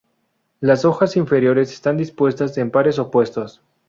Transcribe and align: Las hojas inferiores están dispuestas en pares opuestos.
Las 0.61 0.83
hojas 0.83 1.15
inferiores 1.15 1.71
están 1.71 1.95
dispuestas 1.95 2.57
en 2.57 2.71
pares 2.71 2.97
opuestos. 2.97 3.61